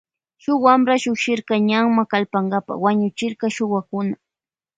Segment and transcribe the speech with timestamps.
[0.41, 4.15] Shun wampra llukshirka ñanma kallpankapa wañuchirka shuwakuna.